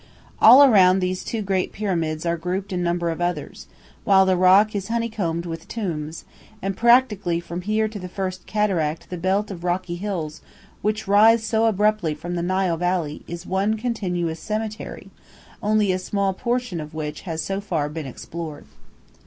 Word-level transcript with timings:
All 0.39 0.63
around 0.63 0.97
these 0.97 1.23
two 1.23 1.43
great 1.43 1.71
pyramids 1.71 2.25
are 2.25 2.35
grouped 2.35 2.73
a 2.73 2.77
number 2.77 3.11
of 3.11 3.21
others, 3.21 3.67
while 4.03 4.25
the 4.25 4.35
rock 4.35 4.75
is 4.75 4.87
honeycombed 4.87 5.45
with 5.45 5.67
tombs, 5.67 6.25
and 6.59 6.75
practically 6.75 7.39
from 7.39 7.61
here 7.61 7.87
to 7.87 7.99
the 7.99 8.09
first 8.09 8.47
cataract 8.47 9.11
the 9.11 9.17
belt 9.19 9.51
of 9.51 9.63
rocky 9.63 9.97
hills 9.97 10.41
which 10.81 11.07
rise 11.07 11.43
so 11.43 11.67
abruptly 11.67 12.15
from 12.15 12.33
the 12.33 12.41
Nile 12.41 12.77
Valley 12.77 13.21
is 13.27 13.45
one 13.45 13.77
continuous 13.77 14.39
cemetery, 14.39 15.11
only 15.61 15.91
a 15.91 15.99
small 15.99 16.33
portion 16.33 16.81
of 16.81 16.95
which 16.95 17.21
has 17.29 17.43
so 17.43 17.61
far 17.61 17.87
been 17.87 18.07
explored. 18.07 18.65